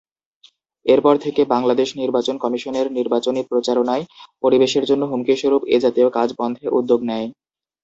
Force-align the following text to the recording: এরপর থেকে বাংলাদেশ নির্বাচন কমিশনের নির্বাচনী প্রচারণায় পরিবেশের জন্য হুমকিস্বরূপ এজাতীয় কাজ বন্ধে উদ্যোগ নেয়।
এরপর 0.85 1.15
থেকে 1.17 1.41
বাংলাদেশ 1.53 1.89
নির্বাচন 2.01 2.35
কমিশনের 2.43 2.87
নির্বাচনী 2.97 3.41
প্রচারণায় 3.49 4.03
পরিবেশের 4.43 4.83
জন্য 4.89 5.03
হুমকিস্বরূপ 5.07 5.61
এজাতীয় 5.75 6.09
কাজ 6.17 6.29
বন্ধে 6.39 6.65
উদ্যোগ 6.77 6.99
নেয়। 7.09 7.27